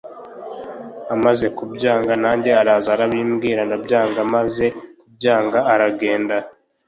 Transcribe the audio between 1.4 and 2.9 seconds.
kubyanga nanjye araza